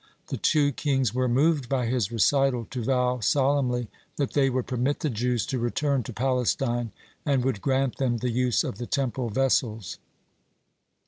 [0.29, 5.01] The two kings were moved by his recital to vow solemnly that they would permit
[5.01, 6.91] the Jews to return to Palestine,
[7.23, 9.99] and would grant them the use of the Temple vessels.